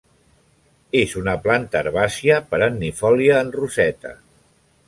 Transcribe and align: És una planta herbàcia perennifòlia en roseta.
És 1.01 1.13
una 1.19 1.35
planta 1.43 1.83
herbàcia 1.83 2.39
perennifòlia 2.55 3.39
en 3.47 3.53
roseta. 3.63 4.19